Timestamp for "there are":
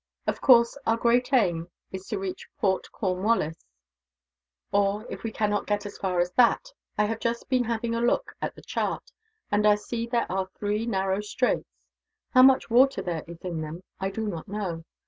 10.07-10.49